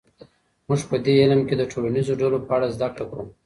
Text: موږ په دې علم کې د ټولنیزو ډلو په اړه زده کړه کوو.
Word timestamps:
موږ 0.67 0.81
په 0.89 0.95
دې 1.05 1.13
علم 1.21 1.41
کې 1.47 1.55
د 1.57 1.63
ټولنیزو 1.71 2.19
ډلو 2.21 2.37
په 2.47 2.51
اړه 2.57 2.67
زده 2.75 2.87
کړه 2.95 3.05
کوو. 3.09 3.25